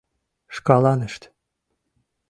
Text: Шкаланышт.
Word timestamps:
Шкаланышт. 0.55 1.21